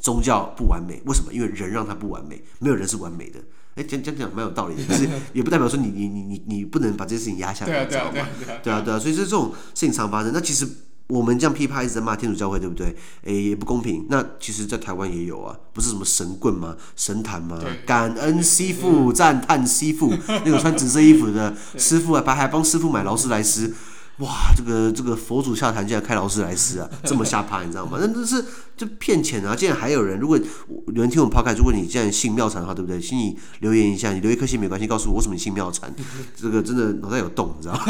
[0.00, 1.32] 宗教不完美，为什么？
[1.32, 3.40] 因为人让他不完美，没有人是完美的。
[3.74, 8.26] 哎，讲讲讲蛮有道理的， 可是也不代表说你你你你你不能把这件事情压下来，你知道吗？
[8.62, 10.32] 对啊对啊，所以这这种事情常发生。
[10.32, 10.68] 那其实。
[11.08, 12.96] 我们这样批判一直在骂天主教会，对不对？
[13.22, 14.06] 诶，也不公平。
[14.10, 16.76] 那其实，在台湾也有啊，不是什么神棍吗？
[16.96, 17.60] 神坛吗？
[17.86, 20.12] 感恩师傅，赞叹师傅，
[20.44, 23.72] 那个穿紫色衣服的师傅啊，还还帮师傅买劳斯莱斯。
[24.18, 27.98] 哇，这个这个佛祖下坛竟然开劳斯莱斯啊，这么下趴，你知道吗？
[28.00, 28.42] 那这是
[28.74, 29.54] 就骗钱啊！
[29.54, 32.98] 竟然还有人，如果有人听我们 podcast，如果你既然信妙禅的话，对不对？
[32.98, 35.94] 请你留言一下，你留一颗心没关系，告诉我为什么你信妙禅。
[36.34, 37.82] 这个真的脑袋有洞，你知道吗？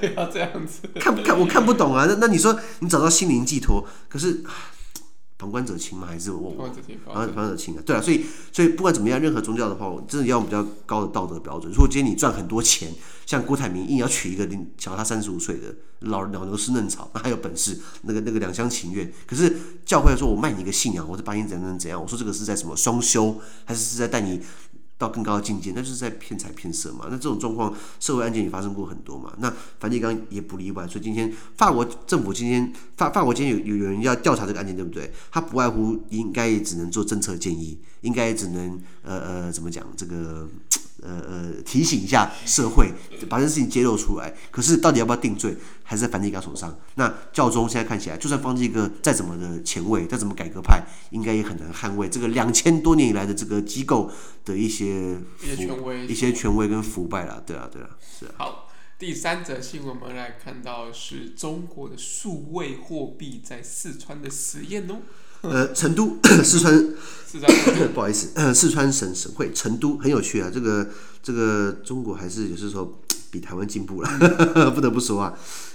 [0.00, 2.06] 不 要这样子，看不看我看不懂啊？
[2.08, 4.44] 那那你说你找到心灵寄托，可是。
[5.42, 6.06] 旁观者清吗？
[6.06, 6.50] 还是我？
[6.50, 7.82] 旁观者清，旁观者清啊！
[7.84, 11.72] 对啊，所以所以不管怎么样，任何宗教的话，我真的要用比较高的道德标准。
[11.72, 12.94] 如果今天你赚很多钱，
[13.26, 19.12] 像郭台铭硬要娶一个小他三十五岁的老老牛吃嫩草，那 还有本事，那个那个两厢情愿。
[19.26, 19.52] 可是
[19.84, 22.00] 教会说，我卖你一个信仰，我是把你怎样怎样。
[22.00, 24.40] 我说这个是在什么双修，还是是在带你？
[25.02, 27.06] 到更高的境界，那就是在骗财骗色嘛。
[27.10, 29.32] 那这种状况，社会案件也发生过很多嘛。
[29.38, 30.86] 那梵蒂冈也不例外。
[30.86, 35.12] 所以今天法国政府今天法法国今天有有有人要调查这个案件，对不对？
[35.32, 40.48] 他不外乎应该也只能做政策建议，应该也只能呃呃怎么讲这个。
[41.02, 42.92] 呃呃，提醒一下社会，
[43.28, 44.32] 把这事情揭露出来。
[44.50, 46.78] 可是到底要不要定罪，还是在梵蒂冈手上。
[46.94, 54.10] 那教宗现在看起来，就算放这个再怎么的前卫，再怎么改革派，应该也很难捍卫这个两千多年以来的这个机构
[54.44, 57.42] 的一些一些权威、一些权威跟腐败了。
[57.46, 58.32] 对啊，对啊，是啊。
[58.38, 64.98] 好，第三则新闻我们来看到是中国的数位货币在四川的实验哦。
[65.42, 66.72] 呃，成都四川，
[67.26, 70.50] 四川不好意思，四川省省会成都很有趣啊。
[70.52, 70.88] 这个
[71.22, 73.00] 这个中国还是有些时候
[73.30, 75.34] 比台湾进步了，不得不说啊。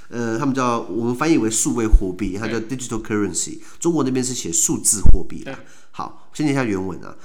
[0.09, 3.59] 呃，他们叫我们翻译为数位货币，它叫 digital currency。
[3.77, 5.53] 中国那边是写数字货币的。
[5.91, 7.17] 好，先念一下原文啊。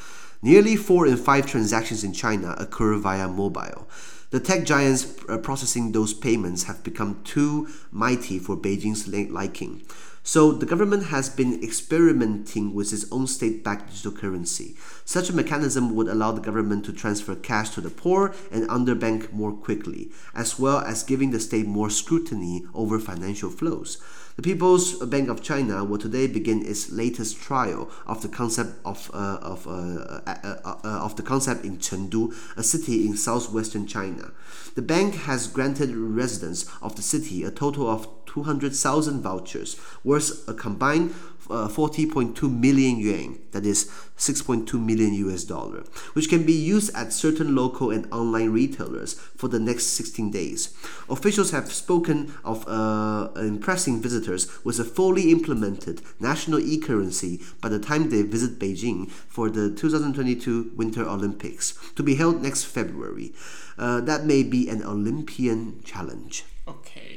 [0.42, 3.86] Nearly four in five transactions in China occur via mobile.
[4.30, 9.82] The tech giants uh, processing those payments have become too mighty for Beijing's liking.
[10.24, 14.76] So the government has been experimenting with its own state-backed digital currency.
[15.04, 19.32] Such a mechanism would allow the government to transfer cash to the poor and underbank
[19.32, 23.98] more quickly, as well as giving the state more scrutiny over financial flows.
[24.36, 29.10] The People's Bank of China will today begin its latest trial of the concept of
[29.12, 33.86] uh, of uh, uh, uh, uh of the concept in Chengdu, a city in southwestern
[33.86, 34.30] China.
[34.74, 40.54] The bank has granted residents of the city a total of 200,000 vouchers worth a
[40.54, 41.14] combined
[41.50, 47.12] uh, 40.2 million yuan, that is 6.2 million US dollar, which can be used at
[47.12, 50.74] certain local and online retailers for the next 16 days.
[51.10, 57.78] Officials have spoken of uh, impressing visitors with a fully implemented national e-currency by the
[57.78, 63.32] time they visit Beijing for the 2022 Winter Olympics to be held next February.
[63.76, 66.44] Uh, that may be an Olympian challenge.
[66.66, 67.11] Okay.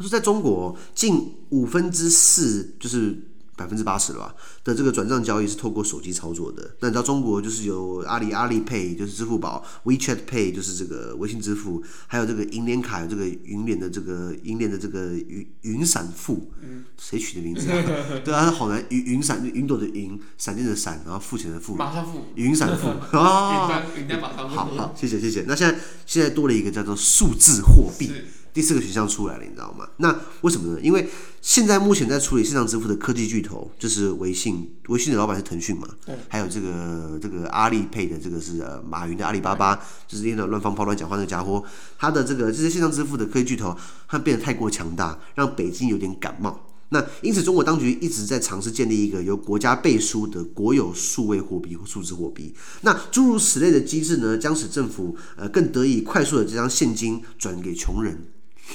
[0.00, 3.14] 他说，在中国，近五分之四就是
[3.54, 4.34] 百分之八十了吧
[4.64, 6.76] 的这个转账交易是透过手机操作的。
[6.80, 16.50] 那你知道中国就是有阿里阿里 Pay，就是支付宝；WeChat Pay 就是这个微信支付，还有这个银联卡，有这个云联的这个银联的这个云云闪付。
[16.62, 17.84] 嗯，谁取的名字啊？
[18.24, 18.82] 对啊，好难。
[18.88, 21.74] 云云闪云朵的云，闪电的闪，然后付钱的付。
[21.74, 22.24] 马上付。
[22.36, 23.82] 云闪付 啊！
[23.94, 24.56] 云端马上付。
[24.56, 25.44] 好好，谢谢谢谢。
[25.46, 28.10] 那现在现在多了一个叫做数字货币。
[28.52, 29.88] 第四个选项出来了，你知道吗？
[29.98, 30.80] 那为什么呢？
[30.82, 31.08] 因为
[31.40, 35.88] 现在目前在处理线上支付的科技巨头就是微信，微信的老板是腾讯嘛？
[36.04, 36.14] 对。
[36.28, 41.62] 还有这个这个阿里 Pay 的这个是呃马云的阿里巴巴，就是那种乱放炮、乱讲话那个家伙，
[41.98, 43.76] 他的这个这些线上支付的科技巨头，
[44.08, 46.66] 他变得太过强大，让北京有点感冒。
[46.92, 52.52] 那因此，中国当局一直在尝试建立一个由国家背书的国有数位货币或数字货币。
[52.80, 58.24] 那诸如此类的机制呢，将使政府呃更得以快速的将现金转给穷人。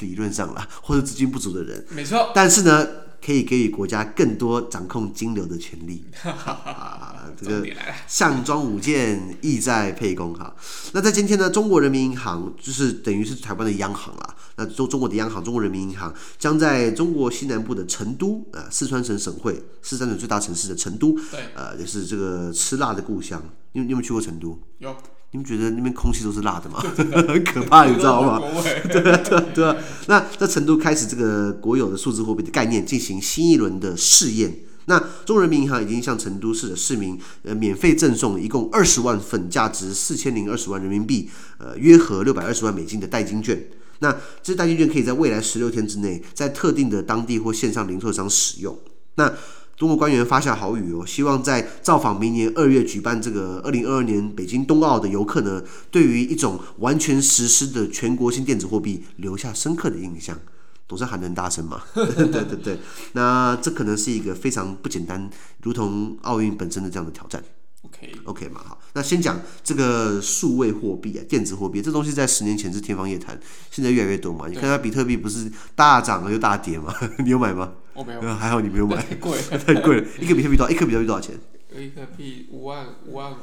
[0.02, 2.32] 理论上啦， 或者资金不足的人，没错。
[2.34, 2.88] 但是呢，
[3.24, 6.06] 可以给予国家更多掌控金流的权利。
[6.24, 7.68] 啊，这个
[8.08, 10.34] 项庄舞剑，意在沛公。
[10.34, 10.56] 哈，
[10.94, 14.36] 那在今天呢，中国人民银行就是等于是台湾的央行啦。
[14.58, 23.44] 那中中国的央行，中国人民银行将在中国西南部的成都，呃，四川省省会，四川省最大城市的成都，对，呃，也是这个吃辣的故乡。
[23.74, 24.58] 你你有没有去过成都？
[24.80, 24.96] 有。
[25.36, 26.80] 你们觉得那边空气都是辣的吗？
[26.80, 28.40] 很 可怕，你知道吗？
[28.90, 29.76] 对啊，对啊，对啊。
[30.08, 34.60] 那在成都开始这个国有的数字货币的概念进行新一轮的试验。
[34.86, 43.62] 那中国人民银行已经向成都市的市民呃免费赠送一共二十万份价值四千零二十万人民币，呃约合六百二十万美金的代金券。
[44.00, 44.10] 那
[44.42, 48.80] 这些代金券可以在未来十六天之内在特定的当地或线上零售商使用。
[49.16, 49.34] 那
[49.76, 55.62] 中国官员发下豪语哦，希望在造访明年二月举办这个二零二二年北京冬奥的游客呢，
[55.92, 60.40] 对于一种完全实施的全国性电子货币留下深刻的印象。
[60.88, 61.82] 董事长喊得很大声嘛？
[61.94, 62.80] 对对对，
[63.14, 65.30] 那这可能是一个非常不简单，
[65.64, 67.44] 如同奥运本身的这样的挑战。
[67.82, 73.40] OK OK 嘛，好，那先讲这个数位货币啊，电子货币这东西在十年前是天方夜谭，
[73.72, 74.48] 现在越来越多嘛。
[74.48, 76.94] 你看它比特币不是大涨了又大跌嘛？
[77.24, 77.74] 你有买吗？
[77.96, 80.08] 我没有，还好你没有买， 太贵了， 太贵了。
[80.20, 80.70] 一颗比特币多少？
[80.70, 81.36] 一颗比特币多少钱？
[81.76, 83.36] 一颗币五万五万五，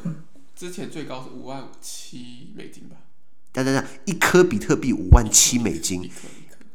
[0.55, 2.97] 之前最高是五万七美金吧？
[3.53, 6.09] 等等等，一颗比特币五万七美金，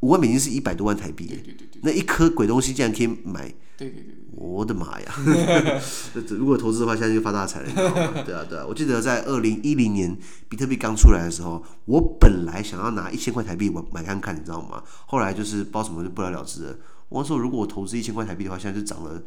[0.02, 1.28] 五万美金是一百多万台币。
[1.28, 3.54] 对对对，那一颗鬼东西竟然可以买？
[3.78, 4.14] 对对对。
[4.40, 5.16] 我的妈呀！
[6.30, 8.22] 如果投资的话，现在就发大财了，你知道吗？
[8.24, 8.64] 对啊，对啊。
[8.64, 10.16] 我记得在二零一零年
[10.48, 14.84] 比特币刚出来的时候，我本来想要拿一千块台币买看看，你知道吗？
[15.08, 16.76] 后来就是不知道什么就不了了之了。
[17.10, 19.22] 我说，如果我投资一千块台币的话，现在就涨了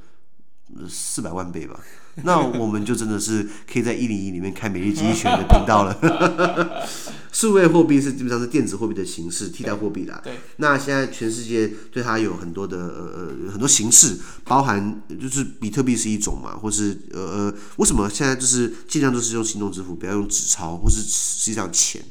[0.89, 1.81] 四百万倍吧。
[2.25, 5.97] 那我们就真的是可以在一零一里面开每日经济学的频道了。
[7.33, 10.21] 数位货币是基本上是电子货币的形式，替代货币啦。
[10.23, 10.35] 对。
[10.57, 22.03] 那现在全世界对它有很多的呃呃很多形式，包含就是比特币是一种嘛，或是呃呃为什么现在就是尽量都是用行动支付，不要用纸钞或是实际上钱。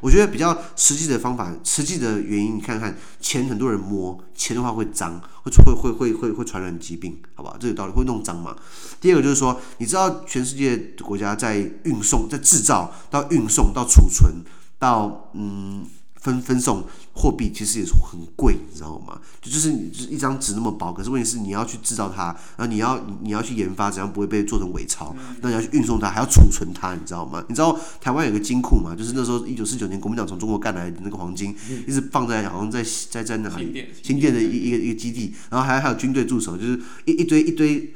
[0.00, 7.56] 我觉得比较实际的方法，实际的原因，你看看钱很多人摸，钱的话会脏，会会会会会会传染疾病，好吧？
[7.60, 8.56] 这有道理会弄脏嘛。
[9.00, 14.42] 第二个就是说，你知道全世界国家在运送、在制造到运送到储存
[14.78, 15.86] 到嗯。
[16.20, 19.18] 分分送货币其实也是很贵，你知道吗？
[19.40, 27.42] 就就是你就是一张纸那么薄，可是问题是你要去制造它，然后你要你要去研发怎样不会被做成伪钞，那你要去运送它，还要储存它，你知道吗？
[27.48, 28.94] 你知道台湾有个金库嘛？
[28.94, 31.56] 就是那时候一九四九年国民党从中国干来的那个黄金，
[31.86, 37.94] 一直放在好像在在在哪里新建的一一个一个基地，然后还还有军队驻守，就是一一堆一堆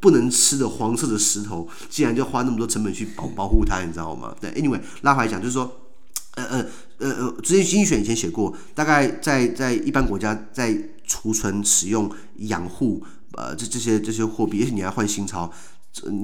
[0.00, 4.34] 不能吃的黄色的石头，竟然就花那么多成本去保保护它，你知道吗？
[4.40, 5.70] 对，anyway 拉回来讲就是说，
[6.36, 6.66] 呃呃。
[6.98, 15.52] 呃呃，之前经济学以前写过，大概在在一般国家在储存、使用、养护呃这这些这些货币，而且你还换新钞。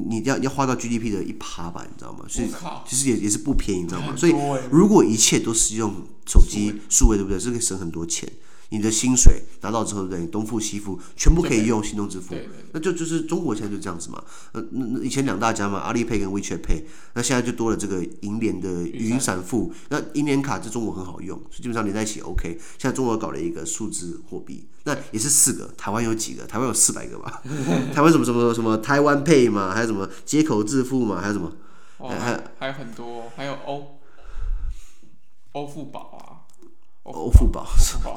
[0.08, 2.26] 你要要花到 GDP 的一趴吧，你知道吗？
[2.28, 2.48] 所以
[2.86, 4.14] 其实也也是不便宜，你知道吗？
[4.14, 4.34] 所以
[4.70, 5.94] 如果一切都是用
[6.26, 7.38] 手机数位，对不对？
[7.38, 8.30] 这可以省很多钱。
[8.72, 12.34] 你的薪水拿到之后，对，东付西付，全部可以用行动支付，
[12.72, 14.24] 那就就是中国现在就这样子嘛。
[14.54, 19.72] 那那以前两大家嘛，阿里 Pay 跟 WeChat Pay，那现在就多了这个银联的语音闪付。
[19.90, 22.58] 那银联卡在中国很好用，所以基本上连在一起 OK。
[22.78, 25.68] 现在中国搞了一个数字货币，那也是四个。
[25.76, 26.46] 台湾有几个？
[26.46, 27.42] 台湾有四百个吧？
[27.94, 31.52] 台湾什么什么什么台湾 Pay 嘛，还有什么接口支付嘛，还有什么？
[31.98, 33.98] 还还还有很多，还有欧
[35.52, 36.31] 欧付宝啊。
[37.04, 37.66] 欧付宝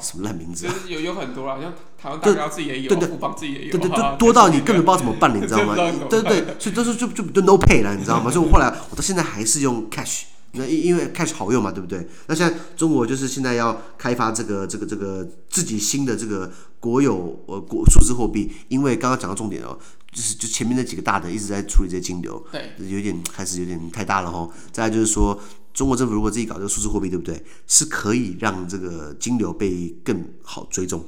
[0.00, 0.68] 什么烂名字？
[0.86, 5.74] 有有很多啊，像台湾大家自己也有，对对，富邦自己也有，对对对，多到你根本不知道怎么办了，你知道吗？
[5.74, 8.30] 对对对，所以都是就就就 no pay 了，你知道吗？
[8.30, 10.22] 所以我后来我到现在还是用 cash，
[10.52, 12.06] 那因因为 cash 好用嘛，对不对？
[12.28, 19.76] 那现在中国就是现在要开发这个这个这个自己新的这个国有呃国数字货币，因为刚刚讲到重点哦，
[20.12, 24.48] 就是就前面那几个大的一直在处理这些金流，对，有点开始有点太大了哈。
[24.70, 25.36] 再来就是说。
[25.76, 27.44] 中国政府如果自己搞这个数字货币，对不对？
[27.66, 31.04] 是可以让这个金流被更好追踪。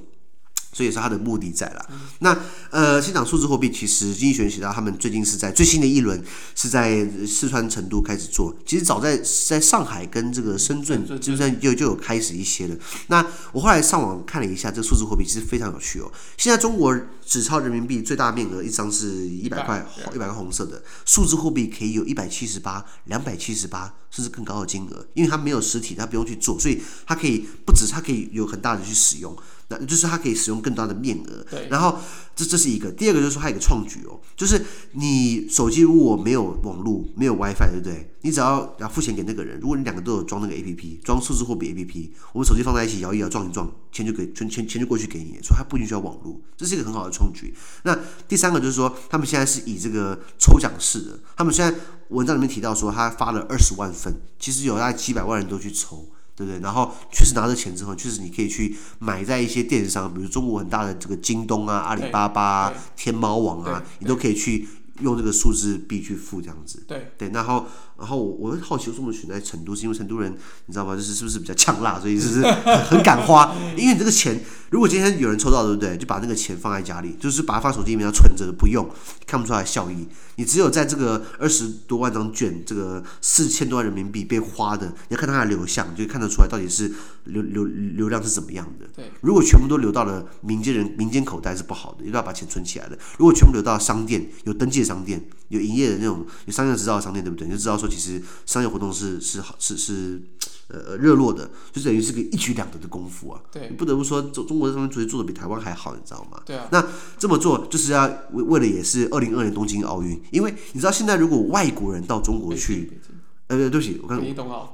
[0.78, 1.90] 所以也是他的目的在了。
[2.20, 2.38] 那
[2.70, 6.22] 呃，现场数字货币，其实经济学人写到，他们最近是在最新的一轮
[6.54, 8.56] 是在四川成都开始做。
[8.64, 12.76] 其实早在在上海跟这个深圳，基本上就就有开始一些了。
[13.08, 16.12] 那我后来上网看了一下，这个数字货币其实非常有趣哦。
[16.36, 29.36] 现在中国纸钞人民币最大面额一张是一百块，一百块红色的数字货币可以有一百七十八、两百七十八，甚至更高的金额，因为它没有实体，它不用去做，所以它可以不止它可以有很大的去使用。
[29.68, 31.68] 那就是它可以使用更大的面额，对。
[31.68, 31.98] 然后
[32.34, 38.14] 这这是一个，第二个就是说它有一个创举哦，就是你手机如果没有网络，没有 WiFi，对不对？
[38.22, 47.54] 你只要要付钱给那个人，如果你两个都有装那个 APP，装数字货币 APP，我们手机放在一起摇一摇，撞一撞，钱就给钱钱钱就过去给你，所以它不一定需要网络，这是一个很好的创举。
[47.82, 51.78] 那第三个就是说，他们现在是以这个抽奖式的，他们现在
[52.08, 56.08] 文章里面提到说，他发了二十万份，其实有大概几百万人都去抽。
[56.38, 56.60] 对不对？
[56.60, 64.68] 然后确实拿着钱之后，确实你可以去买在一些电商，比如中国很大的这个京东啊、阿里巴巴啊、天猫网啊，你都可以去
[65.00, 66.84] 用这个数字币去付这样子。
[66.86, 67.66] 对对，然后
[67.98, 70.32] 然后我我会好奇为什么选在成都，是因为成都人
[70.66, 70.94] 你知道吗？
[70.94, 72.42] 就是是不是比较呛辣，所以就是
[72.88, 73.52] 很敢花。
[73.76, 75.96] 因为你这个钱，如果今天有人抽到，对不对？
[75.98, 78.88] 就把那个钱放在家里，就是把它放手机里面要存着，不用，
[79.26, 80.06] 看不出来效益。
[80.36, 86.92] 你只有在这个二十多万张券，这个四千多万人民币被花的，你要看它的流向，就看得出来到底是
[87.24, 88.86] 流流流量是怎么样的。
[88.94, 92.96] 对，如果全部都流到了民间人民间口袋是不好的，一定要把钱存起来的。
[93.18, 97.46] 如果全部流到商店，有登记的商店，有营业的那种有商业执照的商店，对不对？
[97.46, 100.20] 你就知道说其实商业活动是是好是是
[100.68, 103.40] 呃热络的，就等于是个一举两得的功夫啊。
[103.50, 106.38] 对，你不得不说中中国这方面其实做的比台湾还好，你知道吗？
[106.44, 106.66] 对啊。
[106.70, 106.84] 那
[107.18, 110.20] 这么做就是要为为了也是二零二二年东京奥运。
[110.30, 113.00] 因为你知道，现在如果外国人到中国去，
[113.46, 114.22] 呃，对不起，我刚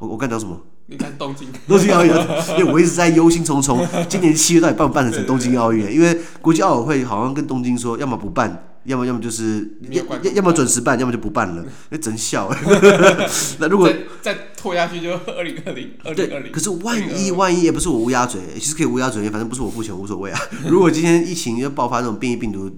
[0.01, 0.61] 我我刚讲什么？
[0.87, 2.13] 你看东京 东京奥运，
[2.59, 5.91] 因为我一直在忧心忡忡， 今年七月到底办不办得成东京奥运？
[5.91, 8.74] 因为国际奥委会好像跟东京说，要么不办。
[8.85, 12.59] 要么要么就是要要要么准时办，要么就不办了，那真笑哎。
[13.59, 16.53] 那如果再拖下去，就二零二零二零二零。
[16.53, 20.41] 可是万一万一也不是我乌鸦嘴，其实可以乌鸦嘴，反正不是我付钱无所谓啊。
[20.67, 22.71] 如果今天疫情又爆发那种变异病毒，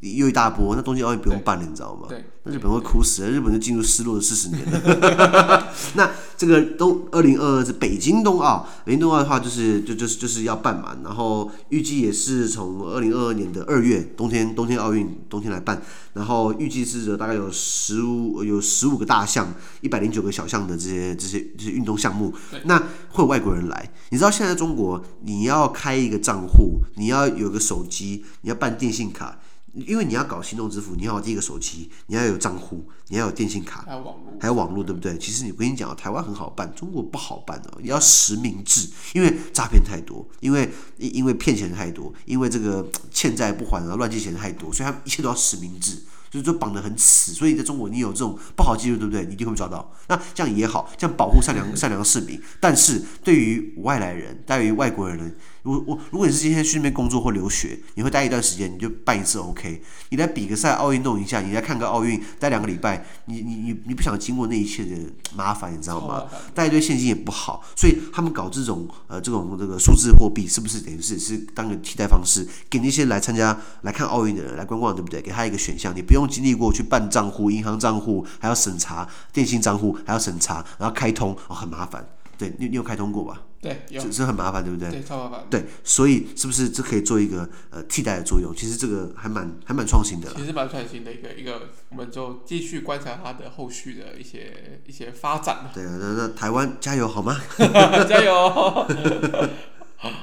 [0.00, 2.06] 又一大波，那东京奥运不用办了，你知道吗？
[2.08, 5.66] 对，那日本会哭死了，日本就进入失落的四十年了。
[5.94, 15.40] 那这个东二零二二是北京冬奥，北京冬奥的话就是就就是就是要办嘛，然后预计也是从二零二二年的二月冬天冬天奥运冬。
[15.40, 15.80] 天来办，
[16.12, 22.34] 然后预计是大概有十五有十五个大项，一百零九个小项的这些这些这些运动项目。
[22.64, 29.38] 那会有外国人来，你知道现在中国你要开一个账户，你要有个手机，你要办电信卡。
[29.74, 35.16] 因为你要搞行动支付，你要有第一个手机，你要有账户，你要有电信卡，还有网络，还有网络，对不对？
[35.18, 37.78] 其实你我跟你讲，台湾很好办，中国不好办哦。
[37.80, 46.02] 你要实名制，因为诈骗太多，因为因为骗钱太多，因为这个欠债不还然后乱借钱太多，所以他们一切都要实名制。
[46.30, 49.26] 就是说绑得很死，所以在中国你有这种不好记录，对不对？
[49.26, 49.92] 你一定会抓到。
[50.06, 52.40] 那这样也好，这样保护善良善良市民。
[52.60, 59.82] 但是对于外来人，对于外国人，如我如果你是今天去那边工作或留学，你会待一段时间，你就办一次 OK。
[60.10, 64.96] 你来比个赛，奥运弄一下，你来看个奥运，待两个礼拜，你你你你不想经过那一切的
[65.34, 66.24] 麻烦，你知道吗？
[66.54, 75.20] 带一堆现金也不好，所以他们搞这种呃这种这个数字货币，是不是等于是是当个替代方式，给那些来参加来看奥运的人来观光，对不对？
[75.20, 76.14] 给他一个选项，你不。
[76.20, 82.06] 用经历过去办账户、银行账户，还要审查电信账户，还要审查，然后开通哦，很麻烦。
[82.36, 83.40] 对，你你有开通过吧？
[83.60, 84.90] 对，有，这很麻烦，对不对？
[84.90, 85.46] 对，超麻烦。
[85.50, 88.54] 对，所以是不是这可以做一个呃替代的作用？
[88.56, 90.32] 其实这个还蛮还蛮创新的。
[90.34, 95.70] 其实蛮创新的一个一个，我们就继续观察它的后续的一些一些发展。
[95.74, 97.38] 对啊，那那台湾加油好吗？
[98.08, 98.86] 加油！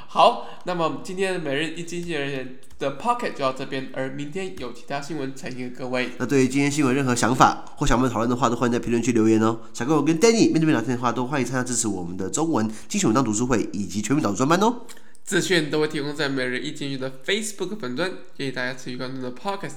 [0.08, 6.10] 好，那么今天的每日一经济人员的 Pocket 就到这边，而明天有其他新闻呈现给各位。
[6.18, 9.60] 那对于今天新闻任何想法或想我们讨论的话，都欢迎在评论区留言哦。
[9.74, 14.82] 想跟我跟 Danny 面对面聊天的话，都欢迎参加支持我们的中文精选文章读书会以及全民导读专班哦。
[15.24, 19.72] 资讯都会提供在每日一经济的 Facebook 粉专，建议大家持续关注的 Pocket、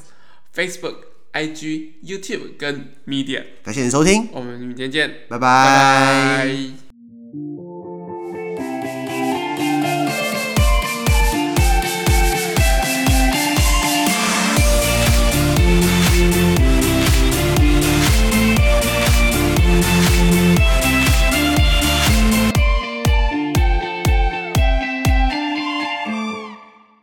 [0.55, 0.95] Facebook、
[1.35, 3.43] IG、YouTube 跟 Media。
[3.63, 5.39] 感谢你收听，我们明天见，拜拜。
[5.39, 6.80] 拜拜。